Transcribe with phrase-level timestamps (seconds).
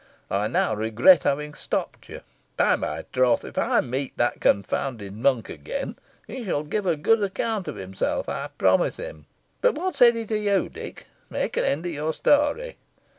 [0.31, 2.21] I now regret having stopped you.
[2.57, 3.45] By my troth!
[3.45, 8.27] if I meet that confounded monk again, he shall give a good account of himself,
[8.27, 9.27] I promise him.
[9.61, 11.05] But what said he to you, Dick?
[11.29, 12.77] Make an end of your story."